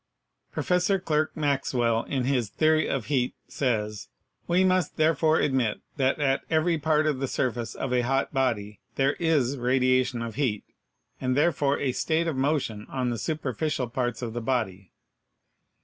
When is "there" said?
8.95-9.13